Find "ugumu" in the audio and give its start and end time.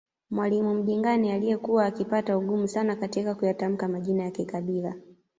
2.37-2.67